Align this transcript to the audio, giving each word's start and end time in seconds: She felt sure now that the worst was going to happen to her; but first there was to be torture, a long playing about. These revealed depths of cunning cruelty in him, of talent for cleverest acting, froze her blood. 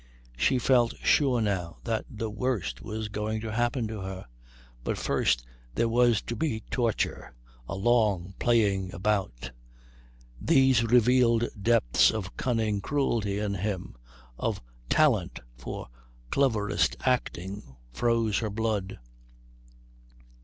She 0.35 0.57
felt 0.57 0.95
sure 1.03 1.41
now 1.41 1.77
that 1.83 2.05
the 2.09 2.31
worst 2.31 2.81
was 2.81 3.07
going 3.07 3.39
to 3.41 3.51
happen 3.51 3.87
to 3.89 3.99
her; 4.01 4.25
but 4.83 4.97
first 4.97 5.45
there 5.75 5.87
was 5.87 6.23
to 6.23 6.35
be 6.35 6.63
torture, 6.71 7.35
a 7.69 7.75
long 7.75 8.33
playing 8.39 8.95
about. 8.95 9.51
These 10.41 10.83
revealed 10.85 11.49
depths 11.61 12.09
of 12.09 12.35
cunning 12.35 12.81
cruelty 12.81 13.37
in 13.37 13.53
him, 13.53 13.95
of 14.39 14.59
talent 14.89 15.39
for 15.55 15.87
cleverest 16.31 16.97
acting, 17.01 17.75
froze 17.93 18.39
her 18.39 18.49
blood. 18.49 18.97